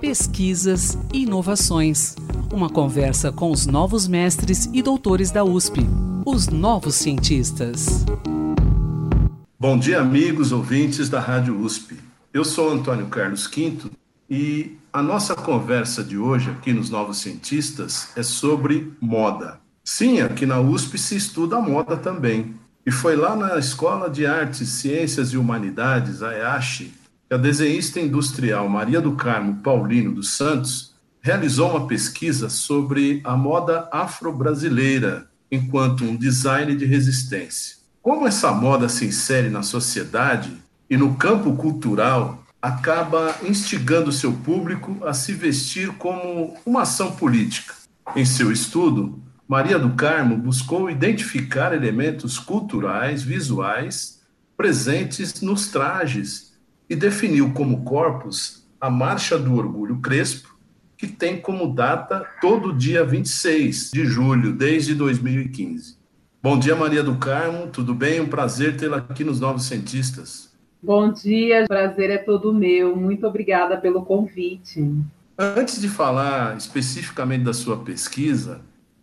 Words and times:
Pesquisas 0.00 0.98
e 1.12 1.22
inovações. 1.22 2.16
Uma 2.52 2.68
conversa 2.68 3.32
com 3.32 3.50
os 3.50 3.66
novos 3.66 4.06
mestres 4.06 4.68
e 4.72 4.82
doutores 4.82 5.30
da 5.30 5.44
USP, 5.44 5.86
os 6.26 6.48
novos 6.48 6.94
cientistas. 6.94 8.04
Bom 9.58 9.78
dia, 9.78 10.00
amigos 10.00 10.52
ouvintes 10.52 11.08
da 11.08 11.20
Rádio 11.20 11.58
USP. 11.58 11.98
Eu 12.32 12.44
sou 12.44 12.70
Antônio 12.70 13.06
Carlos 13.06 13.46
Quinto 13.46 13.90
e 14.28 14.76
a 14.92 15.02
nossa 15.02 15.34
conversa 15.34 16.04
de 16.04 16.16
hoje 16.18 16.50
aqui 16.50 16.72
nos 16.72 16.90
Novos 16.90 17.18
Cientistas 17.18 18.08
é 18.16 18.22
sobre 18.22 18.92
moda. 19.00 19.58
Sim, 19.82 20.20
aqui 20.20 20.46
na 20.46 20.60
USP 20.60 20.98
se 20.98 21.16
estuda 21.16 21.60
moda 21.60 21.96
também. 21.96 22.54
E 22.86 22.90
foi 22.90 23.16
lá 23.16 23.34
na 23.34 23.58
Escola 23.58 24.10
de 24.10 24.26
Artes, 24.26 24.68
Ciências 24.68 25.30
e 25.30 25.36
Humanidades, 25.36 26.22
a 26.22 26.32
EASH, 26.32 26.90
que 27.28 27.34
a 27.34 27.38
desenhista 27.38 28.00
industrial 28.00 28.68
Maria 28.68 29.00
do 29.00 29.12
Carmo 29.12 29.62
Paulino 29.62 30.12
dos 30.12 30.36
Santos 30.36 30.94
realizou 31.20 31.70
uma 31.70 31.86
pesquisa 31.86 32.50
sobre 32.50 33.20
a 33.24 33.36
moda 33.36 33.88
afro-brasileira 33.90 35.28
enquanto 35.50 36.04
um 36.04 36.16
design 36.16 36.74
de 36.76 36.84
resistência. 36.84 37.76
Como 38.02 38.26
essa 38.26 38.52
moda 38.52 38.88
se 38.88 39.06
insere 39.06 39.48
na 39.48 39.62
sociedade 39.62 40.52
e 40.90 40.96
no 40.96 41.14
campo 41.14 41.54
cultural, 41.56 42.44
acaba 42.60 43.34
instigando 43.42 44.12
seu 44.12 44.32
público 44.32 44.98
a 45.06 45.14
se 45.14 45.32
vestir 45.32 45.88
como 45.94 46.56
uma 46.66 46.82
ação 46.82 47.12
política. 47.12 47.74
Em 48.14 48.24
seu 48.24 48.52
estudo, 48.52 49.22
Maria 49.48 49.78
do 49.78 49.90
Carmo 49.94 50.36
buscou 50.36 50.90
identificar 50.90 51.74
elementos 51.74 52.38
culturais, 52.38 53.22
visuais, 53.22 54.20
presentes 54.56 55.40
nos 55.40 55.68
trajes 55.68 56.53
e 56.88 56.94
definiu 56.94 57.52
como 57.52 57.84
corpus 57.84 58.66
a 58.80 58.90
Marcha 58.90 59.38
do 59.38 59.54
Orgulho 59.54 60.00
Crespo, 60.00 60.54
que 60.96 61.06
tem 61.06 61.40
como 61.40 61.74
data 61.74 62.26
todo 62.40 62.72
dia 62.72 63.04
26 63.04 63.90
de 63.92 64.04
julho, 64.04 64.52
desde 64.52 64.94
2015. 64.94 65.96
Bom 66.42 66.58
dia, 66.58 66.76
Maria 66.76 67.02
do 67.02 67.16
Carmo, 67.16 67.68
tudo 67.68 67.94
bem? 67.94 68.20
Um 68.20 68.28
prazer 68.28 68.76
tê-la 68.76 68.98
aqui 68.98 69.24
nos 69.24 69.40
Novos 69.40 69.64
Cientistas. 69.64 70.52
Bom 70.82 71.10
dia, 71.10 71.64
prazer 71.66 72.10
é 72.10 72.18
todo 72.18 72.52
meu. 72.52 72.94
Muito 72.94 73.26
obrigada 73.26 73.78
pelo 73.78 74.04
convite. 74.04 74.86
Antes 75.38 75.80
de 75.80 75.88
falar 75.88 76.56
especificamente 76.58 77.44
da 77.44 77.54
sua 77.54 77.78
pesquisa, 77.78 78.60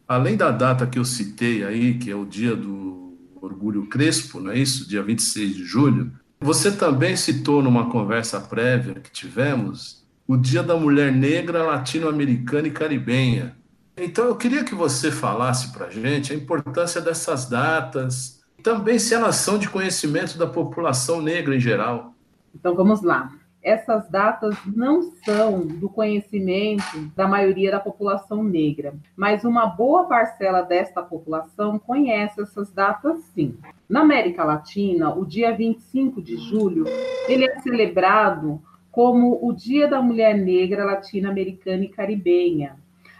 além 0.07 0.37
da 0.37 0.51
data 0.51 0.85
que 0.85 0.99
eu 0.99 1.03
citei 1.03 1.63
aí, 1.63 1.95
que 1.95 2.11
é 2.11 2.15
o 2.15 2.25
dia 2.25 2.55
do 2.55 3.17
Orgulho 3.41 3.87
Crespo, 3.87 4.39
não 4.39 4.51
é 4.51 4.59
isso? 4.59 4.87
Dia 4.87 5.01
26 5.01 5.55
de 5.55 5.63
julho, 5.65 6.11
você 6.41 6.71
também 6.71 7.15
citou 7.15 7.61
numa 7.61 7.87
conversa 7.91 8.41
prévia 8.41 8.95
que 8.95 9.11
tivemos 9.11 10.03
o 10.27 10.35
Dia 10.35 10.63
da 10.63 10.75
Mulher 10.75 11.11
Negra 11.11 11.63
Latino-Americana 11.63 12.67
e 12.67 12.71
Caribenha. 12.71 13.55
Então 13.95 14.25
eu 14.25 14.35
queria 14.35 14.63
que 14.63 14.73
você 14.73 15.11
falasse 15.11 15.71
para 15.71 15.85
a 15.85 15.89
gente 15.91 16.33
a 16.33 16.35
importância 16.35 16.99
dessas 16.99 17.47
datas, 17.47 18.41
também 18.63 18.97
se 18.97 19.13
elas 19.13 19.35
são 19.35 19.59
de 19.59 19.69
conhecimento 19.69 20.37
da 20.37 20.47
população 20.47 21.21
negra 21.21 21.55
em 21.55 21.59
geral. 21.59 22.15
Então 22.55 22.75
vamos 22.75 23.03
lá. 23.03 23.31
Essas 23.63 24.09
datas 24.09 24.55
não 24.65 25.01
são 25.23 25.65
do 25.65 25.87
conhecimento 25.89 27.11
da 27.15 27.27
maioria 27.27 27.71
da 27.71 27.79
população 27.79 28.43
negra, 28.43 28.93
mas 29.15 29.43
uma 29.43 29.67
boa 29.67 30.05
parcela 30.05 30.61
desta 30.61 31.03
população 31.03 31.77
conhece 31.77 32.41
essas 32.41 32.71
datas 32.71 33.19
sim. 33.35 33.55
Na 33.87 34.01
América 34.01 34.43
Latina, 34.43 35.13
o 35.13 35.25
dia 35.25 35.55
25 35.55 36.21
de 36.21 36.37
julho, 36.37 36.85
ele 37.27 37.45
é 37.45 37.59
celebrado 37.59 38.61
como 38.91 39.39
o 39.41 39.53
Dia 39.53 39.87
da 39.87 40.01
Mulher 40.01 40.37
Negra 40.37 40.83
Latino-Americana 40.83 41.85
e 41.85 41.89
Caribenha, 41.89 42.75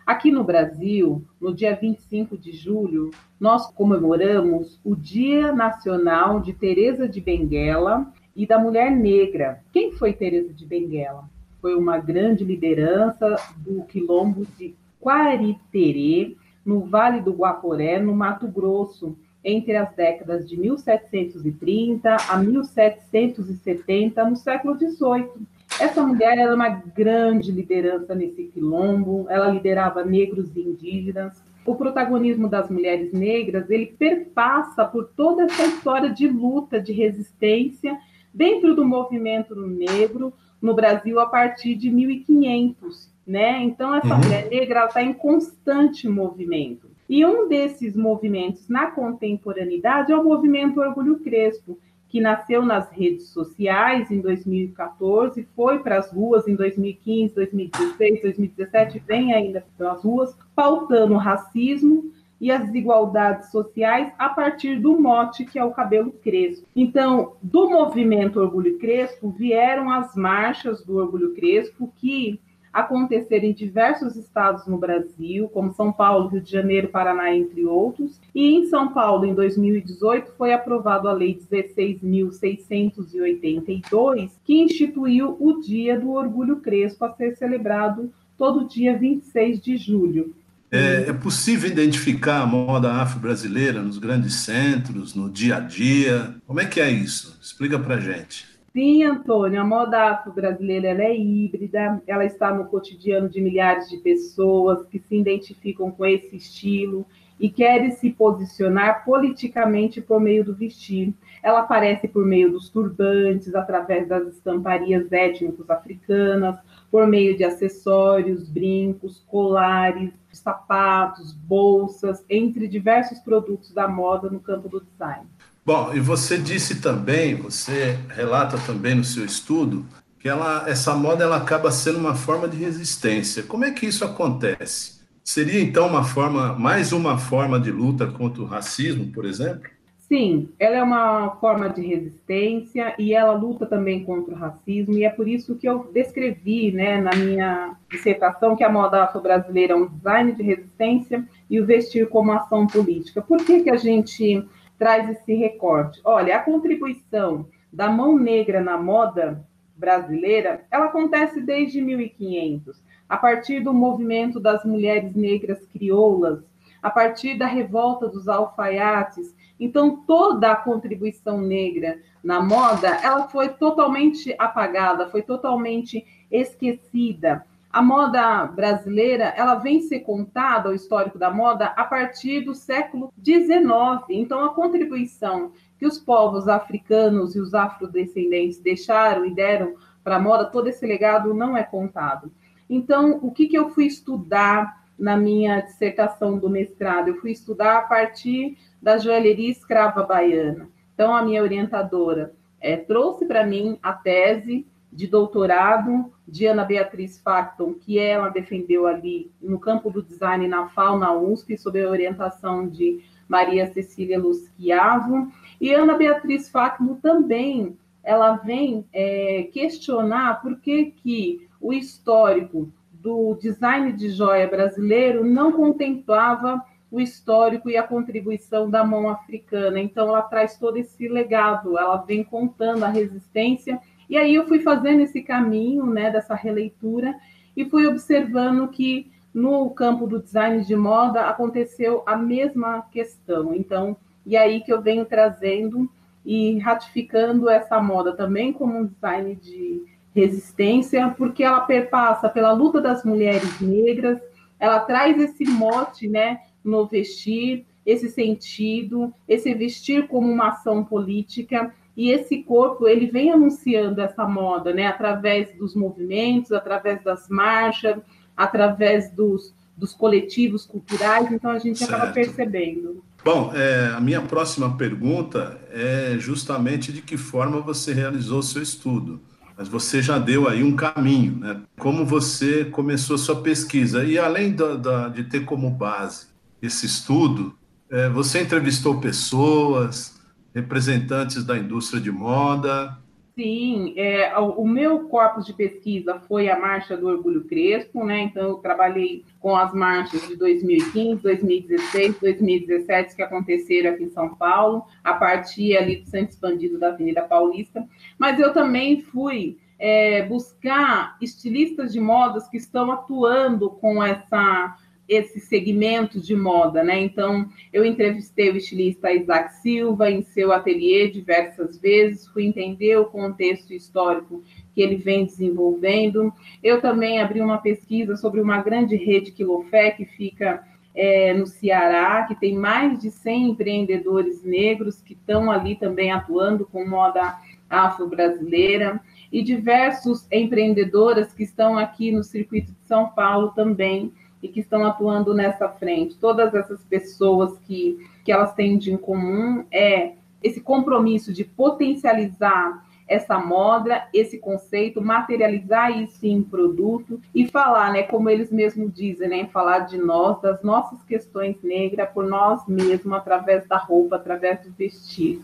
Aqui 0.05 0.31
no 0.31 0.43
Brasil, 0.43 1.23
no 1.39 1.53
dia 1.53 1.75
25 1.75 2.37
de 2.37 2.51
julho, 2.51 3.11
nós 3.39 3.71
comemoramos 3.71 4.79
o 4.83 4.95
Dia 4.95 5.51
Nacional 5.51 6.39
de 6.39 6.53
Teresa 6.53 7.07
de 7.07 7.21
Benguela 7.21 8.11
e 8.35 8.45
da 8.45 8.57
Mulher 8.57 8.91
Negra. 8.91 9.61
Quem 9.71 9.91
foi 9.91 10.13
Teresa 10.13 10.53
de 10.53 10.65
Benguela? 10.65 11.29
Foi 11.61 11.75
uma 11.75 11.97
grande 11.97 12.43
liderança 12.43 13.35
do 13.57 13.83
quilombo 13.83 14.45
de 14.57 14.73
Quariterê, 14.99 16.35
no 16.65 16.81
Vale 16.81 17.21
do 17.21 17.33
Guaporé, 17.33 17.99
no 17.99 18.15
Mato 18.15 18.47
Grosso, 18.47 19.15
entre 19.43 19.75
as 19.75 19.93
décadas 19.95 20.47
de 20.47 20.57
1730 20.57 22.15
a 22.29 22.37
1770, 22.37 24.29
no 24.29 24.35
século 24.35 24.77
XVIII. 24.77 25.47
Essa 25.79 26.05
mulher 26.05 26.37
era 26.37 26.53
uma 26.53 26.69
grande 26.69 27.51
liderança 27.51 28.13
nesse 28.13 28.43
quilombo, 28.43 29.25
ela 29.29 29.49
liderava 29.49 30.05
negros 30.05 30.55
e 30.55 30.61
indígenas. 30.61 31.41
O 31.65 31.75
protagonismo 31.75 32.47
das 32.47 32.69
mulheres 32.69 33.11
negras, 33.13 33.69
ele 33.69 33.87
perpassa 33.87 34.85
por 34.85 35.09
toda 35.15 35.43
essa 35.43 35.63
história 35.63 36.09
de 36.09 36.27
luta, 36.27 36.79
de 36.79 36.91
resistência 36.91 37.97
dentro 38.33 38.75
do 38.75 38.85
movimento 38.85 39.55
negro 39.55 40.33
no 40.61 40.73
Brasil 40.73 41.19
a 41.19 41.25
partir 41.25 41.75
de 41.75 41.89
1500, 41.89 43.11
né? 43.25 43.63
Então 43.63 43.93
essa 43.95 44.13
uhum. 44.13 44.21
mulher 44.21 44.49
negra 44.49 44.85
está 44.85 45.01
em 45.01 45.13
constante 45.13 46.07
movimento. 46.07 46.89
E 47.09 47.25
um 47.25 47.47
desses 47.47 47.95
movimentos 47.95 48.69
na 48.69 48.89
contemporaneidade 48.91 50.11
é 50.11 50.17
o 50.17 50.23
movimento 50.23 50.79
Orgulho 50.79 51.19
Crespo, 51.19 51.77
que 52.07 52.21
nasceu 52.21 52.65
nas 52.65 52.89
redes 52.91 53.29
sociais 53.29 54.11
em 54.11 54.19
2014, 54.19 55.47
foi 55.55 55.79
para 55.79 55.97
as 55.97 56.11
ruas 56.11 56.45
em 56.47 56.55
2015, 56.55 57.33
2016, 57.33 58.21
2017, 58.21 59.03
vem 59.07 59.33
ainda 59.33 59.65
para 59.77 59.93
as 59.93 60.03
ruas, 60.03 60.35
pautando 60.53 61.13
o 61.13 61.17
racismo 61.17 62.11
e 62.41 62.51
as 62.51 62.65
desigualdades 62.65 63.51
sociais 63.51 64.11
a 64.17 64.27
partir 64.27 64.79
do 64.79 64.99
mote 64.99 65.45
que 65.45 65.59
é 65.59 65.63
o 65.63 65.71
cabelo 65.71 66.11
crespo. 66.11 66.67
Então, 66.75 67.33
do 67.41 67.69
movimento 67.69 68.41
Orgulho 68.41 68.77
Crespo 68.79 69.29
vieram 69.29 69.89
as 69.91 70.15
marchas 70.15 70.83
do 70.83 70.97
Orgulho 70.97 71.35
Crespo 71.35 71.93
que 71.95 72.41
acontecer 72.73 73.43
em 73.43 73.53
diversos 73.53 74.15
estados 74.15 74.65
no 74.65 74.77
Brasil, 74.77 75.49
como 75.49 75.73
São 75.73 75.91
Paulo, 75.91 76.29
Rio 76.29 76.39
de 76.41 76.49
Janeiro, 76.49 76.87
Paraná, 76.87 77.35
entre 77.35 77.65
outros. 77.65 78.17
E 78.33 78.55
em 78.55 78.63
São 78.65 78.93
Paulo, 78.93 79.25
em 79.25 79.33
2018, 79.33 80.31
foi 80.37 80.53
aprovado 80.53 81.09
a 81.09 81.13
Lei 81.13 81.37
16.682, 81.37 84.31
que 84.43 84.61
instituiu 84.61 85.35
o 85.39 85.59
Dia 85.59 85.99
do 85.99 86.11
Orgulho 86.11 86.61
Crespo 86.61 87.05
a 87.05 87.11
ser 87.11 87.35
celebrado 87.35 88.11
todo 88.37 88.65
dia 88.65 88.97
26 88.97 89.59
de 89.59 89.75
julho. 89.77 90.33
É, 90.71 91.09
é 91.09 91.13
possível 91.13 91.69
identificar 91.69 92.41
a 92.41 92.45
moda 92.45 92.93
afro-brasileira 92.93 93.81
nos 93.81 93.97
grandes 93.97 94.35
centros, 94.35 95.13
no 95.13 95.29
dia 95.29 95.57
a 95.57 95.59
dia? 95.59 96.35
Como 96.47 96.61
é 96.61 96.65
que 96.65 96.79
é 96.79 96.89
isso? 96.89 97.37
Explica 97.41 97.77
para 97.77 97.99
gente. 97.99 98.47
Sim, 98.71 99.03
Antônio, 99.03 99.59
a 99.59 99.65
moda 99.65 100.11
afro-brasileira 100.11 101.03
é 101.03 101.13
híbrida, 101.13 102.01
ela 102.07 102.23
está 102.23 102.53
no 102.53 102.65
cotidiano 102.65 103.27
de 103.27 103.41
milhares 103.41 103.89
de 103.89 103.97
pessoas 103.97 104.87
que 104.87 104.97
se 104.97 105.17
identificam 105.17 105.91
com 105.91 106.05
esse 106.05 106.37
estilo 106.37 107.05
e 107.37 107.49
querem 107.49 107.91
se 107.91 108.09
posicionar 108.09 109.03
politicamente 109.03 109.99
por 109.99 110.21
meio 110.21 110.45
do 110.45 110.55
vestir. 110.55 111.13
Ela 111.43 111.61
aparece 111.61 112.07
por 112.07 112.25
meio 112.25 112.51
dos 112.51 112.69
turbantes, 112.69 113.55
através 113.55 114.07
das 114.07 114.27
estamparias 114.27 115.11
étnicos 115.11 115.69
africanas, 115.69 116.57
por 116.91 117.07
meio 117.07 117.35
de 117.35 117.43
acessórios, 117.43 118.47
brincos, 118.47 119.23
colares, 119.27 120.11
sapatos, 120.31 121.33
bolsas, 121.33 122.23
entre 122.29 122.67
diversos 122.67 123.19
produtos 123.19 123.73
da 123.73 123.87
moda 123.87 124.29
no 124.29 124.39
campo 124.39 124.69
do 124.69 124.81
design. 124.81 125.25
Bom, 125.65 125.93
e 125.93 125.99
você 125.99 126.37
disse 126.37 126.81
também, 126.81 127.35
você 127.35 127.97
relata 128.09 128.57
também 128.65 128.95
no 128.95 129.03
seu 129.03 129.23
estudo, 129.23 129.85
que 130.19 130.29
ela, 130.29 130.67
essa 130.67 130.95
moda 130.95 131.23
ela 131.23 131.37
acaba 131.37 131.71
sendo 131.71 131.99
uma 131.99 132.15
forma 132.15 132.47
de 132.47 132.57
resistência. 132.57 133.43
Como 133.43 133.65
é 133.65 133.71
que 133.71 133.85
isso 133.85 134.05
acontece? 134.05 135.01
Seria 135.23 135.61
então 135.61 135.87
uma 135.87 136.03
forma, 136.03 136.53
mais 136.53 136.91
uma 136.91 137.17
forma 137.17 137.59
de 137.59 137.71
luta 137.71 138.07
contra 138.07 138.41
o 138.41 138.45
racismo, 138.45 139.11
por 139.11 139.25
exemplo? 139.25 139.69
Sim, 140.11 140.49
ela 140.59 140.75
é 140.75 140.83
uma 140.83 141.37
forma 141.37 141.69
de 141.69 141.81
resistência 141.81 142.93
e 142.99 143.13
ela 143.13 143.31
luta 143.31 143.65
também 143.65 144.03
contra 144.03 144.33
o 144.33 144.37
racismo, 144.37 144.97
e 144.97 145.05
é 145.05 145.09
por 145.09 145.25
isso 145.25 145.55
que 145.55 145.69
eu 145.69 145.89
descrevi 145.93 146.69
né, 146.73 146.99
na 146.99 147.15
minha 147.15 147.77
dissertação 147.89 148.57
que 148.57 148.63
a 148.63 148.69
moda 148.69 149.03
afro-brasileira 149.03 149.71
é 149.71 149.75
um 149.77 149.87
design 149.87 150.33
de 150.33 150.43
resistência 150.43 151.25
e 151.49 151.61
o 151.61 151.65
vestir 151.65 152.09
como 152.09 152.33
ação 152.33 152.67
política. 152.67 153.21
Por 153.21 153.37
que, 153.45 153.61
que 153.61 153.69
a 153.69 153.77
gente 153.77 154.45
traz 154.81 155.07
esse 155.07 155.35
recorte. 155.35 156.01
Olha, 156.03 156.35
a 156.35 156.39
contribuição 156.39 157.45
da 157.71 157.87
mão 157.87 158.17
negra 158.17 158.59
na 158.59 158.77
moda 158.77 159.45
brasileira, 159.77 160.65
ela 160.71 160.85
acontece 160.85 161.39
desde 161.39 161.79
1500, 161.79 162.83
a 163.07 163.15
partir 163.15 163.59
do 163.59 163.75
movimento 163.75 164.39
das 164.39 164.65
mulheres 164.65 165.15
negras 165.15 165.63
crioulas, 165.67 166.43
a 166.81 166.89
partir 166.89 167.37
da 167.37 167.45
revolta 167.45 168.07
dos 168.07 168.27
alfaiates. 168.27 169.35
Então, 169.59 169.97
toda 170.07 170.51
a 170.51 170.55
contribuição 170.55 171.39
negra 171.39 171.99
na 172.23 172.41
moda, 172.41 172.87
ela 173.03 173.27
foi 173.27 173.49
totalmente 173.49 174.35
apagada, 174.37 175.09
foi 175.09 175.21
totalmente 175.21 176.05
esquecida. 176.31 177.45
A 177.71 177.81
moda 177.81 178.45
brasileira, 178.47 179.33
ela 179.37 179.55
vem 179.55 179.79
ser 179.81 180.01
contada, 180.01 180.69
o 180.69 180.73
histórico 180.73 181.17
da 181.17 181.31
moda, 181.31 181.67
a 181.67 181.85
partir 181.85 182.41
do 182.41 182.53
século 182.53 183.13
XIX. 183.23 184.03
Então, 184.09 184.43
a 184.43 184.53
contribuição 184.53 185.53
que 185.77 185.85
os 185.85 185.97
povos 185.97 186.49
africanos 186.49 187.33
e 187.33 187.39
os 187.39 187.53
afrodescendentes 187.53 188.59
deixaram 188.59 189.25
e 189.25 189.33
deram 189.33 189.75
para 190.03 190.17
a 190.17 190.19
moda, 190.19 190.45
todo 190.45 190.67
esse 190.67 190.85
legado 190.85 191.33
não 191.33 191.55
é 191.55 191.63
contado. 191.63 192.31
Então, 192.69 193.19
o 193.21 193.31
que, 193.31 193.47
que 193.47 193.57
eu 193.57 193.69
fui 193.69 193.85
estudar 193.85 194.80
na 195.01 195.17
minha 195.17 195.59
dissertação 195.59 196.37
do 196.37 196.47
mestrado? 196.47 197.09
Eu 197.09 197.15
fui 197.19 197.31
estudar 197.31 197.79
a 197.79 197.81
partir 197.81 198.57
da 198.81 198.99
joalheria 198.99 199.49
escrava 199.49 200.03
baiana. 200.03 200.69
Então, 200.93 201.13
a 201.13 201.23
minha 201.23 201.41
orientadora 201.41 202.33
é, 202.59 202.77
trouxe 202.77 203.25
para 203.25 203.45
mim 203.45 203.79
a 203.81 203.91
tese 203.91 204.65
de 204.93 205.07
doutorado 205.07 206.13
de 206.27 206.45
Ana 206.45 206.63
Beatriz 206.63 207.19
Facton, 207.19 207.73
que 207.73 207.97
ela 207.97 208.29
defendeu 208.29 208.85
ali 208.85 209.31
no 209.41 209.59
campo 209.59 209.89
do 209.89 210.03
design 210.03 210.47
na 210.47 210.67
FAO, 210.67 210.99
na 210.99 211.13
USP, 211.13 211.57
sob 211.57 211.81
a 211.81 211.89
orientação 211.89 212.67
de 212.67 213.03
Maria 213.27 213.65
Cecília 213.73 214.19
Lusquiavo. 214.19 215.31
E 215.59 215.73
Ana 215.73 215.95
Beatriz 215.95 216.49
Facton 216.49 216.95
também 216.95 217.75
ela 218.03 218.35
vem 218.35 218.85
é, 218.93 219.49
questionar 219.51 220.41
por 220.41 220.59
que, 220.59 220.85
que 220.85 221.47
o 221.59 221.71
histórico 221.71 222.71
do 223.01 223.35
design 223.35 223.91
de 223.93 224.09
joia 224.09 224.47
brasileiro 224.47 225.25
não 225.25 225.51
contemplava 225.51 226.61
o 226.91 226.99
histórico 226.99 227.69
e 227.69 227.77
a 227.77 227.83
contribuição 227.83 228.69
da 228.69 228.83
mão 228.83 229.09
africana. 229.09 229.79
Então, 229.79 230.09
ela 230.09 230.21
traz 230.21 230.57
todo 230.57 230.77
esse 230.77 231.07
legado, 231.07 231.77
ela 231.77 231.97
vem 231.97 232.23
contando 232.23 232.83
a 232.83 232.89
resistência. 232.89 233.79
E 234.09 234.17
aí 234.17 234.35
eu 234.35 234.45
fui 234.45 234.59
fazendo 234.59 235.01
esse 235.01 235.21
caminho, 235.21 235.85
né, 235.85 236.11
dessa 236.11 236.35
releitura 236.35 237.15
e 237.55 237.65
fui 237.65 237.87
observando 237.87 238.67
que 238.67 239.09
no 239.33 239.69
campo 239.69 240.05
do 240.05 240.21
design 240.21 240.63
de 240.65 240.75
moda 240.75 241.21
aconteceu 241.27 242.03
a 242.05 242.17
mesma 242.17 242.81
questão. 242.91 243.55
Então, 243.55 243.95
e 244.25 244.35
aí 244.35 244.59
que 244.61 244.71
eu 244.71 244.81
venho 244.81 245.05
trazendo 245.05 245.89
e 246.25 246.59
ratificando 246.59 247.49
essa 247.49 247.81
moda 247.81 248.13
também 248.13 248.51
como 248.51 248.77
um 248.77 248.85
design 248.85 249.33
de 249.35 249.81
resistência, 250.15 251.13
porque 251.17 251.43
ela 251.43 251.61
perpassa 251.61 252.29
pela 252.29 252.51
luta 252.51 252.81
das 252.81 253.03
mulheres 253.03 253.59
negras, 253.59 254.19
ela 254.59 254.79
traz 254.81 255.19
esse 255.19 255.45
mote, 255.45 256.07
né, 256.07 256.39
no 256.63 256.85
vestir, 256.85 257.65
esse 257.85 258.09
sentido, 258.09 259.13
esse 259.27 259.53
vestir 259.53 260.07
como 260.07 260.31
uma 260.31 260.49
ação 260.49 260.83
política, 260.83 261.73
e 261.95 262.11
esse 262.11 262.43
corpo 262.43 262.87
ele 262.87 263.07
vem 263.07 263.31
anunciando 263.31 263.99
essa 264.01 264.27
moda, 264.27 264.73
né, 264.73 264.87
através 264.87 265.53
dos 265.57 265.75
movimentos, 265.75 266.51
através 266.51 267.03
das 267.03 267.27
marchas, 267.27 267.97
através 268.35 269.11
dos, 269.11 269.53
dos 269.75 269.93
coletivos 269.93 270.65
culturais, 270.65 271.31
então 271.31 271.51
a 271.51 271.59
gente 271.59 271.79
certo. 271.79 271.95
acaba 271.95 272.11
percebendo. 272.11 273.03
Bom, 273.23 273.51
é, 273.53 273.93
a 273.95 273.99
minha 273.99 274.21
próxima 274.21 274.75
pergunta 274.77 275.59
é 275.71 276.15
justamente 276.17 276.91
de 276.91 277.01
que 277.01 277.17
forma 277.17 277.59
você 277.61 277.93
realizou 277.93 278.41
seu 278.41 278.61
estudo. 278.61 279.21
Mas 279.61 279.67
você 279.67 280.01
já 280.01 280.17
deu 280.17 280.49
aí 280.49 280.63
um 280.63 280.75
caminho, 280.75 281.35
né? 281.35 281.61
Como 281.77 282.03
você 282.03 282.65
começou 282.65 283.15
sua 283.15 283.43
pesquisa. 283.43 284.03
E 284.03 284.17
além 284.17 284.53
da, 284.53 284.75
da, 284.75 285.07
de 285.07 285.23
ter 285.25 285.45
como 285.45 285.69
base 285.69 286.25
esse 286.59 286.87
estudo, 286.87 287.55
é, 287.87 288.09
você 288.09 288.41
entrevistou 288.41 288.99
pessoas, 288.99 290.19
representantes 290.55 291.43
da 291.43 291.55
indústria 291.59 292.01
de 292.01 292.09
moda. 292.09 292.97
Sim, 293.41 293.95
é, 293.97 294.37
o 294.37 294.63
meu 294.67 295.07
corpus 295.07 295.47
de 295.47 295.53
pesquisa 295.53 296.19
foi 296.27 296.47
a 296.47 296.59
Marcha 296.59 296.95
do 296.95 297.07
Orgulho 297.07 297.43
Crespo, 297.45 298.05
né? 298.05 298.19
Então, 298.19 298.49
eu 298.49 298.55
trabalhei 298.57 299.25
com 299.39 299.55
as 299.55 299.73
marchas 299.73 300.27
de 300.27 300.35
2015, 300.35 301.23
2016, 301.23 302.19
2017 302.19 303.15
que 303.15 303.21
aconteceram 303.23 303.89
aqui 303.89 304.03
em 304.03 304.11
São 304.11 304.35
Paulo, 304.35 304.85
a 305.03 305.15
partir 305.15 305.75
ali 305.75 305.95
do 305.95 306.05
centro 306.07 306.35
expandido 306.35 306.77
da 306.77 306.89
Avenida 306.89 307.23
Paulista. 307.23 307.83
Mas 308.15 308.39
eu 308.39 308.53
também 308.53 309.01
fui 309.01 309.57
é, 309.79 310.21
buscar 310.27 311.17
estilistas 311.19 311.91
de 311.91 311.99
modas 311.99 312.47
que 312.47 312.57
estão 312.57 312.91
atuando 312.91 313.71
com 313.71 314.03
essa 314.03 314.77
esse 315.11 315.41
segmento 315.41 316.21
de 316.21 316.33
moda, 316.33 316.85
né? 316.85 316.97
Então, 317.01 317.45
eu 317.73 317.83
entrevistei 317.83 318.49
o 318.49 318.55
estilista 318.55 319.11
Isaac 319.11 319.55
Silva 319.55 320.09
em 320.09 320.21
seu 320.21 320.53
ateliê 320.53 321.09
diversas 321.09 321.77
vezes, 321.77 322.29
fui 322.29 322.45
entender 322.45 322.95
o 322.95 323.03
contexto 323.03 323.73
histórico 323.73 324.41
que 324.73 324.81
ele 324.81 324.95
vem 324.95 325.25
desenvolvendo. 325.25 326.31
Eu 326.63 326.79
também 326.79 327.19
abri 327.19 327.41
uma 327.41 327.57
pesquisa 327.57 328.15
sobre 328.15 328.39
uma 328.39 328.61
grande 328.61 328.95
rede 328.95 329.33
quilofé 329.33 329.91
que 329.91 330.05
fica 330.05 330.65
é, 330.95 331.33
no 331.33 331.45
Ceará, 331.45 332.23
que 332.25 332.39
tem 332.39 332.55
mais 332.55 332.97
de 332.97 333.11
100 333.11 333.49
empreendedores 333.49 334.45
negros 334.45 335.01
que 335.01 335.11
estão 335.11 335.51
ali 335.51 335.75
também 335.75 336.09
atuando 336.09 336.65
com 336.65 336.87
moda 336.87 337.37
afro-brasileira 337.69 339.01
e 339.29 339.43
diversos 339.43 340.25
empreendedoras 340.31 341.33
que 341.33 341.43
estão 341.43 341.77
aqui 341.77 342.13
no 342.13 342.23
circuito 342.23 342.71
de 342.71 342.85
São 342.85 343.09
Paulo 343.09 343.49
também 343.49 344.13
e 344.41 344.47
que 344.47 344.59
estão 344.59 344.85
atuando 344.85 345.33
nessa 345.33 345.69
frente. 345.69 346.17
Todas 346.17 346.53
essas 346.53 346.83
pessoas 346.83 347.57
que, 347.59 347.97
que 348.23 348.31
elas 348.31 348.53
têm 348.53 348.77
de 348.77 348.91
em 348.91 348.97
comum 348.97 349.65
é 349.71 350.13
esse 350.43 350.61
compromisso 350.61 351.31
de 351.31 351.43
potencializar 351.43 352.83
essa 353.07 353.37
moda, 353.37 354.07
esse 354.13 354.37
conceito, 354.37 355.01
materializar 355.01 355.91
isso 356.01 356.25
em 356.25 356.41
produto 356.41 357.19
e 357.35 357.45
falar, 357.45 357.91
né, 357.91 358.03
como 358.03 358.29
eles 358.29 358.49
mesmos 358.49 358.93
dizem, 358.93 359.27
né, 359.27 359.49
falar 359.51 359.79
de 359.79 359.97
nós, 359.97 360.41
das 360.41 360.63
nossas 360.63 361.03
questões 361.03 361.57
negras 361.61 362.09
por 362.11 362.23
nós 362.23 362.65
mesmos, 362.65 363.13
através 363.13 363.67
da 363.67 363.77
roupa, 363.77 364.15
através 364.15 364.61
do 364.61 364.71
vestir. 364.71 365.41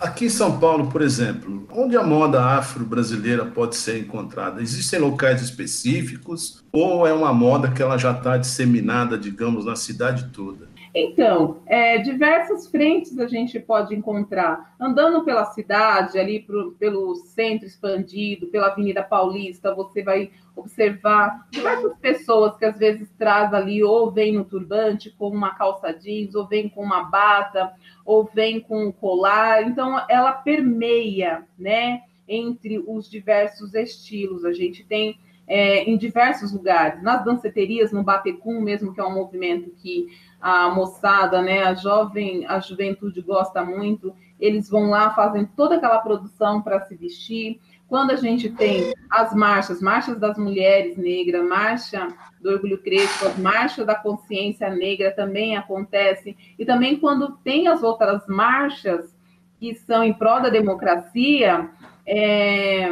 Aqui 0.00 0.26
em 0.26 0.30
São 0.30 0.58
Paulo, 0.58 0.88
por 0.88 1.00
exemplo, 1.00 1.66
onde 1.72 1.96
a 1.96 2.02
moda 2.02 2.44
afro-brasileira 2.44 3.46
pode 3.46 3.76
ser 3.76 3.98
encontrada? 4.00 4.62
Existem 4.62 4.98
locais 4.98 5.40
específicos 5.40 6.62
ou 6.70 7.06
é 7.06 7.12
uma 7.12 7.32
moda 7.32 7.70
que 7.70 7.82
ela 7.82 7.96
já 7.96 8.12
está 8.12 8.36
disseminada, 8.36 9.16
digamos, 9.16 9.64
na 9.64 9.76
cidade 9.76 10.30
toda? 10.32 10.68
Então, 10.98 11.58
é, 11.66 11.98
diversas 11.98 12.68
frentes 12.68 13.18
a 13.18 13.26
gente 13.26 13.60
pode 13.60 13.94
encontrar. 13.94 14.74
Andando 14.80 15.22
pela 15.26 15.44
cidade, 15.44 16.18
ali 16.18 16.40
pro, 16.40 16.72
pelo 16.72 17.14
centro 17.16 17.66
expandido, 17.66 18.46
pela 18.46 18.68
Avenida 18.68 19.02
Paulista, 19.02 19.74
você 19.74 20.02
vai 20.02 20.30
observar 20.56 21.46
diversas 21.50 21.94
pessoas 21.98 22.56
que 22.56 22.64
às 22.64 22.78
vezes 22.78 23.10
traz 23.18 23.52
ali, 23.52 23.84
ou 23.84 24.10
vem 24.10 24.32
no 24.32 24.46
turbante 24.46 25.10
com 25.10 25.28
uma 25.28 25.54
calça 25.54 25.92
jeans, 25.92 26.34
ou 26.34 26.46
vem 26.46 26.66
com 26.66 26.82
uma 26.82 27.02
bata, 27.02 27.74
ou 28.02 28.24
vem 28.24 28.58
com 28.58 28.86
um 28.86 28.90
colar. 28.90 29.64
Então, 29.64 30.02
ela 30.08 30.32
permeia, 30.32 31.44
né, 31.58 32.04
entre 32.26 32.78
os 32.78 33.10
diversos 33.10 33.74
estilos. 33.74 34.46
A 34.46 34.52
gente 34.54 34.82
tem 34.82 35.18
é, 35.46 35.84
em 35.84 35.96
diversos 35.96 36.52
lugares, 36.52 37.02
nas 37.02 37.24
danceterias, 37.24 37.92
no 37.92 38.02
Batecum 38.02 38.60
mesmo, 38.60 38.92
que 38.92 39.00
é 39.00 39.04
um 39.04 39.14
movimento 39.14 39.70
que 39.70 40.08
a 40.40 40.70
moçada, 40.70 41.40
né, 41.40 41.62
a 41.62 41.74
jovem, 41.74 42.44
a 42.46 42.60
juventude 42.60 43.22
gosta 43.22 43.64
muito, 43.64 44.14
eles 44.38 44.68
vão 44.68 44.90
lá, 44.90 45.10
fazem 45.14 45.46
toda 45.56 45.76
aquela 45.76 45.98
produção 45.98 46.60
para 46.60 46.80
se 46.80 46.94
vestir. 46.94 47.60
Quando 47.88 48.10
a 48.10 48.16
gente 48.16 48.50
tem 48.50 48.92
as 49.08 49.32
marchas, 49.32 49.80
marchas 49.80 50.18
das 50.18 50.36
mulheres 50.36 50.96
negras, 50.96 51.48
marcha 51.48 52.08
do 52.40 52.50
orgulho 52.50 52.82
crespo, 52.82 53.26
as 53.26 53.38
marchas 53.38 53.86
da 53.86 53.94
consciência 53.94 54.68
negra 54.68 55.12
também 55.12 55.56
acontecem, 55.56 56.36
e 56.58 56.64
também 56.64 56.98
quando 56.98 57.36
tem 57.38 57.68
as 57.68 57.82
outras 57.82 58.26
marchas 58.26 59.16
que 59.58 59.74
são 59.74 60.04
em 60.04 60.12
prol 60.12 60.42
da 60.42 60.50
democracia, 60.50 61.70
é, 62.04 62.90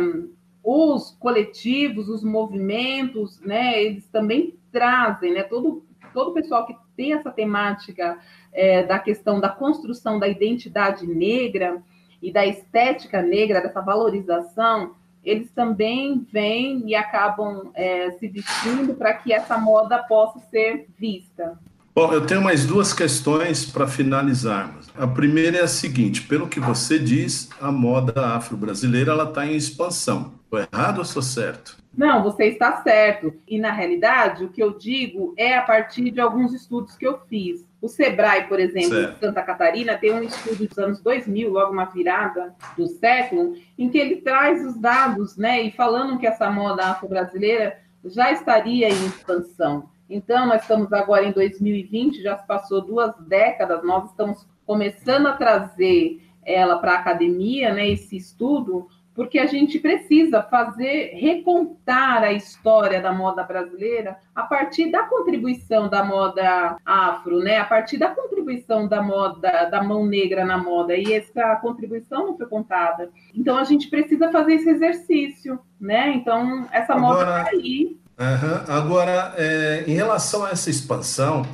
os 0.64 1.11
coletivos, 1.21 2.09
os 2.09 2.25
movimentos, 2.25 3.38
né, 3.40 3.83
eles 3.83 4.06
também 4.09 4.54
trazem, 4.73 5.35
né, 5.35 5.42
todo, 5.42 5.85
todo 6.14 6.30
o 6.30 6.35
pessoal 6.35 6.66
que 6.66 6.75
tem 6.97 7.12
essa 7.12 7.30
temática 7.30 8.18
é, 8.52 8.83
da 8.83 8.99
questão 8.99 9.38
da 9.38 9.50
construção 9.50 10.18
da 10.18 10.26
identidade 10.26 11.06
negra 11.06 11.83
e 12.23 12.33
da 12.33 12.47
estética 12.47 13.21
negra, 13.21 13.61
dessa 13.61 13.83
valorização, 13.83 14.94
eles 15.23 15.50
também 15.50 16.26
vêm 16.33 16.83
e 16.87 16.94
acabam 16.94 17.71
é, 17.75 18.12
se 18.12 18.28
vestindo 18.28 18.94
para 18.94 19.12
que 19.14 19.33
essa 19.33 19.59
moda 19.59 19.99
possa 20.04 20.38
ser 20.50 20.87
vista. 20.99 21.59
Bom, 21.94 22.12
eu 22.12 22.26
tenho 22.26 22.42
mais 22.42 22.66
duas 22.66 22.92
questões 22.92 23.64
para 23.64 23.87
finalizarmos. 23.87 24.88
A 24.97 25.06
primeira 25.06 25.59
é 25.59 25.62
a 25.62 25.68
seguinte: 25.68 26.23
pelo 26.23 26.49
que 26.49 26.59
você 26.59 26.99
diz, 26.99 27.49
a 27.61 27.71
moda 27.71 28.35
afro-brasileira 28.35 29.12
ela 29.12 29.28
está 29.28 29.47
em 29.47 29.54
expansão. 29.54 30.33
Estou 30.54 30.58
errado 30.58 30.99
ou 30.99 31.02
estou 31.02 31.23
certo? 31.23 31.76
Não, 31.96 32.23
você 32.23 32.46
está 32.46 32.82
certo. 32.82 33.34
E 33.46 33.58
na 33.58 33.73
realidade, 33.73 34.44
o 34.44 34.49
que 34.49 34.62
eu 34.62 34.76
digo 34.76 35.34
é 35.37 35.56
a 35.56 35.62
partir 35.62 36.11
de 36.11 36.20
alguns 36.20 36.52
estudos 36.52 36.96
que 36.96 37.06
eu 37.06 37.18
fiz. 37.28 37.64
O 37.80 37.88
Sebrae, 37.88 38.46
por 38.49 38.58
exemplo, 38.58 38.90
certo. 38.90 39.14
de 39.14 39.20
Santa 39.20 39.42
Catarina, 39.42 39.96
tem 39.96 40.12
um 40.12 40.23
estudo 40.23 40.66
dos 40.66 40.78
anos 40.78 41.00
2000, 41.00 41.50
logo 41.50 41.73
uma 41.73 41.84
virada 41.84 42.54
do 42.76 42.87
século, 42.87 43.54
em 43.78 43.88
que 43.88 43.99
ele 43.99 44.16
traz 44.16 44.64
os 44.64 44.76
dados, 44.80 45.37
né, 45.37 45.62
e 45.62 45.70
falando 45.70 46.18
que 46.18 46.26
essa 46.26 46.50
moda 46.50 46.87
afro-brasileira 46.87 47.78
já 48.04 48.32
estaria 48.32 48.88
em 48.88 49.06
expansão. 49.06 49.88
Então, 50.08 50.46
nós 50.46 50.62
estamos 50.62 50.92
agora 50.92 51.25
em 51.25 51.32
2020, 51.32 52.23
já 52.23 52.37
se 52.37 52.46
passou 52.46 52.80
duas 52.80 53.14
décadas, 53.26 53.84
nós 53.84 54.11
estamos 54.11 54.46
começando 54.66 55.26
a 55.26 55.32
trazer 55.32 56.20
ela 56.44 56.78
para 56.78 56.92
a 56.92 56.99
academia, 56.99 57.73
né, 57.73 57.88
esse 57.88 58.16
estudo, 58.16 58.88
porque 59.14 59.38
a 59.38 59.47
gente 59.47 59.78
precisa 59.78 60.42
fazer, 60.42 61.12
recontar 61.14 62.25
a 62.25 62.33
história 62.33 63.00
da 63.00 63.12
moda 63.12 63.44
brasileira 63.44 64.16
a 64.35 64.42
partir 64.42 64.90
da 64.90 65.04
contribuição 65.04 65.88
da 65.88 66.02
moda 66.02 66.76
afro, 66.85 67.38
né? 67.38 67.59
A 67.59 67.64
partir 67.64 67.97
da 67.97 68.09
contribuição 68.09 68.88
da 68.88 69.00
moda, 69.00 69.66
da 69.66 69.83
mão 69.83 70.04
negra 70.04 70.44
na 70.44 70.59
moda. 70.59 70.97
E 70.97 71.12
essa 71.12 71.56
contribuição 71.56 72.26
não 72.26 72.37
foi 72.37 72.47
contada. 72.47 73.09
Então 73.33 73.56
a 73.56 73.64
gente 73.64 73.88
precisa 73.88 74.33
fazer 74.33 74.54
esse 74.54 74.68
exercício, 74.68 75.61
né? 75.80 76.12
Então 76.16 76.66
essa 76.73 76.94
Agora... 76.94 77.25
moda 77.26 77.38
está 77.38 77.50
aí. 77.50 77.97
Uhum. 78.18 78.75
Agora, 78.76 79.35
é, 79.37 79.85
em 79.87 79.94
relação 79.94 80.44
a 80.44 80.50
essa 80.50 80.71
expansão, 80.71 81.44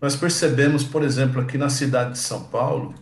nós 0.00 0.14
percebemos, 0.14 0.84
por 0.84 1.02
exemplo, 1.02 1.40
aqui 1.40 1.56
na 1.56 1.70
cidade 1.70 2.12
de 2.12 2.18
São 2.18 2.44
Paulo, 2.44 2.94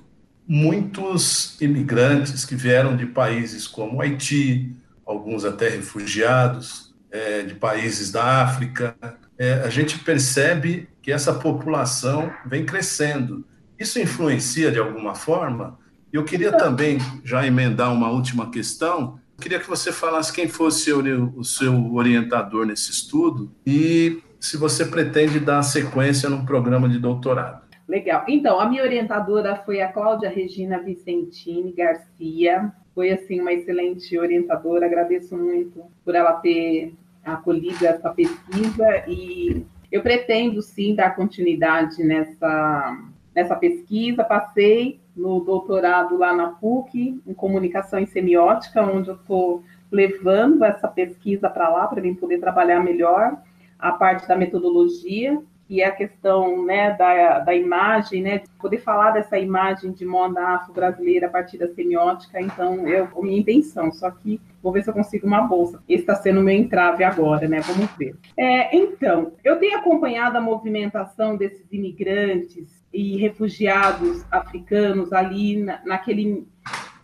muitos 0.52 1.57
imigrantes 1.61 2.45
que 2.45 2.57
vieram 2.57 2.97
de 2.97 3.07
países 3.07 3.69
como 3.69 4.02
Haiti, 4.02 4.75
alguns 5.07 5.45
até 5.45 5.69
refugiados, 5.69 6.92
é, 7.11 7.42
de 7.42 7.54
países 7.54 8.11
da 8.11 8.42
África. 8.42 8.97
É, 9.38 9.54
a 9.62 9.71
gente 9.71 10.00
percebe 10.00 10.88
que 11.00 11.12
essa 11.12 11.33
população 11.33 12.33
vem 12.45 12.66
crescendo. 12.66 13.47
Isso 13.78 14.00
influencia 14.00 14.73
de 14.73 14.80
alguma 14.80 15.14
forma? 15.14 15.78
Eu 16.12 16.25
queria 16.25 16.50
também 16.50 16.99
já 17.25 17.47
emendar 17.47 17.92
uma 17.92 18.11
última 18.11 18.50
questão 18.50 19.21
Queria 19.40 19.59
que 19.59 19.69
você 19.69 19.90
falasse 19.90 20.30
quem 20.33 20.47
fosse 20.47 20.92
o 20.92 21.42
seu 21.42 21.95
orientador 21.95 22.66
nesse 22.66 22.90
estudo 22.90 23.50
e 23.66 24.23
se 24.38 24.59
você 24.59 24.85
pretende 24.85 25.40
dar 25.40 25.62
sequência 25.62 26.28
num 26.28 26.45
programa 26.45 26.87
de 26.87 26.99
doutorado. 26.99 27.62
Legal. 27.90 28.25
Então, 28.28 28.61
a 28.61 28.68
minha 28.68 28.85
orientadora 28.85 29.56
foi 29.64 29.80
a 29.80 29.92
Cláudia 29.92 30.30
Regina 30.30 30.78
Vicentini 30.78 31.73
Garcia. 31.73 32.73
Foi, 32.94 33.11
assim, 33.11 33.40
uma 33.40 33.52
excelente 33.52 34.16
orientadora. 34.16 34.87
Agradeço 34.87 35.37
muito 35.37 35.82
por 36.04 36.14
ela 36.14 36.35
ter 36.35 36.94
acolhido 37.25 37.85
essa 37.85 38.11
pesquisa 38.11 39.04
e 39.09 39.66
eu 39.90 40.02
pretendo, 40.02 40.62
sim, 40.62 40.94
dar 40.94 41.16
continuidade 41.16 42.04
nessa, 42.04 42.97
nessa 43.35 43.56
pesquisa. 43.56 44.23
Passei 44.23 45.00
no 45.16 45.40
doutorado 45.40 46.16
lá 46.16 46.32
na 46.32 46.50
PUC, 46.50 47.20
em 47.26 47.35
comunicação 47.35 47.99
e 47.99 48.06
semiótica, 48.06 48.85
onde 48.85 49.09
eu 49.09 49.16
estou 49.16 49.64
levando 49.90 50.64
essa 50.64 50.87
pesquisa 50.87 51.50
para 51.50 51.68
lá, 51.68 51.88
para 51.88 52.00
mim 52.00 52.14
poder 52.14 52.38
trabalhar 52.38 52.78
melhor 52.85 53.37
a 53.76 53.90
parte 53.90 54.28
da 54.28 54.37
metodologia, 54.37 55.42
que 55.70 55.80
é 55.80 55.86
a 55.86 55.92
questão 55.92 56.64
né, 56.64 56.96
da, 56.96 57.38
da 57.38 57.54
imagem, 57.54 58.22
né, 58.22 58.42
poder 58.58 58.78
falar 58.78 59.12
dessa 59.12 59.38
imagem 59.38 59.92
de 59.92 60.04
moda 60.04 60.40
afro-brasileira 60.40 61.28
a 61.28 61.30
partir 61.30 61.58
da 61.58 61.68
semiótica, 61.68 62.40
então, 62.40 62.88
eu, 62.88 63.04
a 63.04 63.22
minha 63.22 63.38
intenção, 63.38 63.92
só 63.92 64.10
que 64.10 64.40
vou 64.60 64.72
ver 64.72 64.82
se 64.82 64.90
eu 64.90 64.94
consigo 64.94 65.28
uma 65.28 65.42
bolsa. 65.42 65.80
Esse 65.88 66.00
está 66.00 66.16
sendo 66.16 66.40
o 66.40 66.42
meu 66.42 66.56
entrave 66.56 67.04
agora, 67.04 67.46
né, 67.46 67.60
vamos 67.60 67.88
ver. 67.96 68.16
É, 68.36 68.76
então, 68.76 69.30
eu 69.44 69.60
tenho 69.60 69.78
acompanhado 69.78 70.36
a 70.36 70.40
movimentação 70.40 71.36
desses 71.36 71.72
imigrantes 71.72 72.84
e 72.92 73.16
refugiados 73.18 74.24
africanos 74.28 75.12
ali 75.12 75.62
na, 75.62 75.80
naquele 75.84 76.48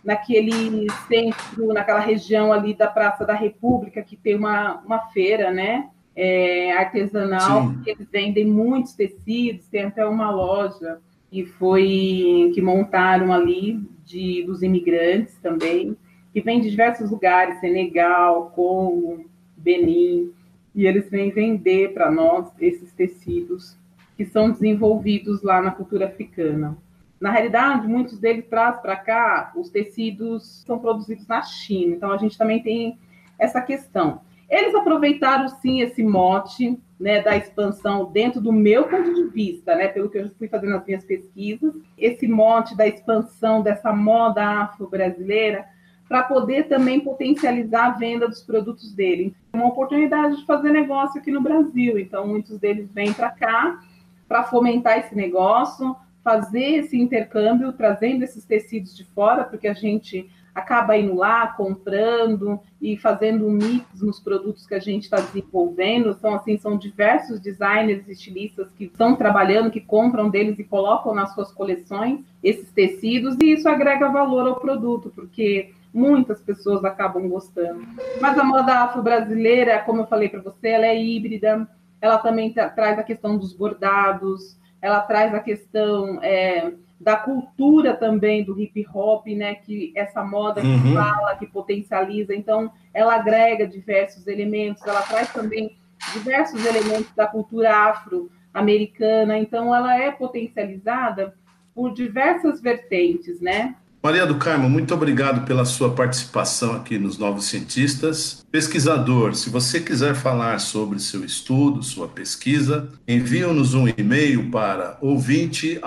naquele 0.03 0.87
centro, 1.07 1.73
naquela 1.73 1.99
região 1.99 2.53
ali 2.53 2.73
da 2.73 2.87
Praça 2.87 3.25
da 3.25 3.33
República, 3.33 4.01
que 4.01 4.15
tem 4.15 4.35
uma, 4.35 4.81
uma 4.85 4.99
feira, 5.07 5.51
né? 5.51 5.89
É, 6.19 6.71
artesanal, 6.71 7.69
Sim. 7.69 7.81
que 7.83 7.91
eles 7.91 8.07
vendem 8.11 8.43
muitos 8.43 8.93
tecidos, 8.93 9.67
tem 9.67 9.83
até 9.83 10.03
uma 10.03 10.31
loja 10.31 10.97
que 11.29 11.45
foi 11.45 12.51
que 12.55 12.61
montaram 12.61 13.31
ali 13.31 13.79
de 14.03 14.43
dos 14.43 14.63
imigrantes 14.63 15.37
também, 15.43 15.95
que 16.33 16.41
vem 16.41 16.59
de 16.59 16.71
diversos 16.71 17.11
lugares, 17.11 17.59
Senegal, 17.59 18.51
Congo, 18.55 19.25
Benin, 19.55 20.31
e 20.73 20.87
eles 20.87 21.07
vêm 21.09 21.29
vender 21.29 21.93
para 21.93 22.09
nós 22.09 22.51
esses 22.59 22.91
tecidos 22.93 23.77
que 24.15 24.25
são 24.25 24.49
desenvolvidos 24.49 25.43
lá 25.43 25.61
na 25.61 25.69
cultura 25.69 26.07
africana. 26.07 26.75
Na 27.19 27.31
realidade, 27.31 27.87
muitos 27.87 28.17
deles 28.19 28.45
trazem 28.49 28.81
para 28.81 28.95
cá 28.95 29.51
os 29.55 29.69
tecidos 29.69 30.63
são 30.65 30.79
produzidos 30.79 31.27
na 31.27 31.41
China, 31.43 31.95
então 31.95 32.11
a 32.11 32.17
gente 32.17 32.37
também 32.37 32.61
tem 32.61 32.97
essa 33.37 33.61
questão. 33.61 34.21
Eles 34.49 34.73
aproveitaram 34.73 35.47
sim 35.49 35.81
esse 35.81 36.03
mote 36.03 36.79
né, 36.99 37.21
da 37.21 37.35
expansão 37.35 38.11
dentro 38.11 38.41
do 38.41 38.51
meu 38.51 38.85
ponto 38.85 39.13
de 39.13 39.23
vista, 39.25 39.75
né, 39.75 39.87
pelo 39.87 40.09
que 40.09 40.17
eu 40.17 40.31
fui 40.37 40.47
fazendo 40.47 40.75
as 40.75 40.85
minhas 40.85 41.03
pesquisas, 41.03 41.73
esse 41.97 42.27
mote 42.27 42.75
da 42.75 42.87
expansão 42.87 43.61
dessa 43.61 43.93
moda 43.93 44.43
afro-brasileira 44.43 45.65
para 46.07 46.23
poder 46.23 46.67
também 46.69 47.01
potencializar 47.01 47.87
a 47.87 47.91
venda 47.91 48.27
dos 48.27 48.41
produtos 48.41 48.93
dele. 48.93 49.35
Uma 49.53 49.67
oportunidade 49.67 50.37
de 50.37 50.45
fazer 50.45 50.71
negócio 50.71 51.19
aqui 51.19 51.31
no 51.31 51.41
Brasil, 51.41 51.99
então 51.99 52.25
muitos 52.25 52.57
deles 52.57 52.89
vêm 52.93 53.11
para 53.13 53.29
cá 53.29 53.79
para 54.27 54.43
fomentar 54.43 54.99
esse 54.99 55.15
negócio, 55.15 55.95
fazer 56.23 56.79
esse 56.79 56.97
intercâmbio, 56.99 57.71
trazendo 57.71 58.23
esses 58.23 58.43
tecidos 58.45 58.95
de 58.95 59.05
fora, 59.05 59.45
porque 59.45 59.67
a 59.67 59.73
gente 59.73 60.29
acaba 60.57 60.97
indo 60.97 61.13
lá, 61.13 61.47
comprando 61.47 62.59
e 62.81 62.97
fazendo 62.97 63.45
um 63.45 63.51
mix 63.51 64.01
nos 64.01 64.19
produtos 64.19 64.65
que 64.65 64.73
a 64.73 64.79
gente 64.79 65.03
está 65.03 65.17
desenvolvendo. 65.17 66.15
São 66.15 66.33
assim, 66.33 66.57
são 66.57 66.75
diversos 66.75 67.39
designers 67.39 68.07
e 68.07 68.11
estilistas 68.11 68.71
que 68.71 68.85
estão 68.85 69.15
trabalhando, 69.15 69.69
que 69.69 69.79
compram 69.79 70.29
deles 70.29 70.57
e 70.57 70.63
colocam 70.63 71.13
nas 71.13 71.31
suas 71.35 71.51
coleções 71.51 72.21
esses 72.43 72.71
tecidos, 72.71 73.37
e 73.39 73.53
isso 73.53 73.69
agrega 73.69 74.09
valor 74.09 74.47
ao 74.47 74.59
produto, 74.59 75.11
porque 75.13 75.71
muitas 75.93 76.41
pessoas 76.41 76.83
acabam 76.83 77.29
gostando. 77.29 77.81
Mas 78.19 78.37
a 78.37 78.43
moda 78.43 78.83
afro-brasileira, 78.83 79.83
como 79.83 80.01
eu 80.01 80.07
falei 80.07 80.27
para 80.27 80.41
você, 80.41 80.69
ela 80.69 80.87
é 80.87 80.99
híbrida, 80.99 81.67
ela 82.01 82.17
também 82.17 82.51
tra 82.51 82.67
traz 82.69 82.97
a 82.97 83.03
questão 83.03 83.37
dos 83.37 83.53
bordados, 83.53 84.57
ela 84.81 85.01
traz 85.01 85.33
a 85.33 85.39
questão 85.39 86.19
é, 86.23 86.71
da 86.99 87.15
cultura 87.15 87.95
também 87.95 88.43
do 88.43 88.59
hip 88.59 88.85
hop, 88.93 89.27
né? 89.27 89.55
Que 89.55 89.93
essa 89.95 90.23
moda 90.23 90.61
que 90.61 90.67
uhum. 90.67 90.93
fala, 90.93 91.35
que 91.35 91.45
potencializa, 91.45 92.33
então 92.33 92.71
ela 92.93 93.15
agrega 93.15 93.67
diversos 93.67 94.27
elementos, 94.27 94.85
ela 94.85 95.01
traz 95.01 95.31
também 95.31 95.77
diversos 96.13 96.65
elementos 96.65 97.11
da 97.15 97.27
cultura 97.27 97.75
afro-americana, 97.75 99.37
então 99.37 99.73
ela 99.73 99.97
é 99.97 100.11
potencializada 100.11 101.35
por 101.73 101.93
diversas 101.93 102.61
vertentes, 102.61 103.39
né? 103.39 103.75
Maria 104.07 104.25
do 104.25 104.35
Carmo, 104.35 104.69
muito 104.69 104.93
obrigado 104.93 105.45
pela 105.45 105.65
sua 105.65 105.89
participação 105.89 106.71
aqui 106.71 106.97
nos 106.97 107.17
Novos 107.17 107.43
Cientistas. 107.43 108.41
Pesquisador, 108.49 109.35
se 109.35 109.49
você 109.49 109.81
quiser 109.81 110.15
falar 110.15 110.61
sobre 110.61 110.97
seu 110.97 111.25
estudo, 111.25 111.83
sua 111.83 112.07
pesquisa, 112.07 112.87
envie-nos 113.05 113.73
um 113.73 113.85
e-mail 113.85 114.49
para 114.49 114.97
ouvinte.usp.br. 115.01 115.81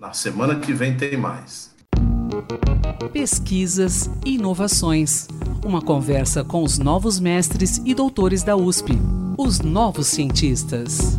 Na 0.00 0.12
semana 0.12 0.56
que 0.56 0.72
vem 0.72 0.96
tem 0.96 1.16
mais. 1.16 1.72
Pesquisas 3.12 4.10
e 4.26 4.34
inovações. 4.34 5.28
Uma 5.64 5.80
conversa 5.80 6.42
com 6.42 6.64
os 6.64 6.80
novos 6.80 7.20
mestres 7.20 7.80
e 7.84 7.94
doutores 7.94 8.42
da 8.42 8.56
USP, 8.56 8.98
os 9.38 9.60
novos 9.60 10.08
cientistas. 10.08 11.16